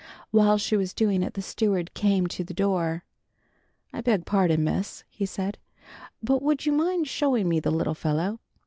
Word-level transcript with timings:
While 0.31 0.57
she 0.57 0.75
was 0.75 0.95
doing 0.95 1.21
it 1.21 1.35
the 1.35 1.43
steward 1.43 1.93
came 1.93 2.25
to 2.25 2.43
the 2.43 2.55
door. 2.55 3.03
"I 3.93 4.01
beg 4.01 4.25
pardon, 4.25 4.63
Miss," 4.63 5.03
he 5.11 5.27
said. 5.27 5.59
"But 6.23 6.41
would 6.41 6.65
you 6.65 6.71
mind 6.71 7.07
showing 7.07 7.47
me 7.47 7.59
the 7.59 7.69
little 7.69 7.93
fellow? 7.93 8.39